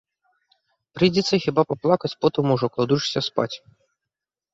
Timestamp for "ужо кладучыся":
2.55-3.21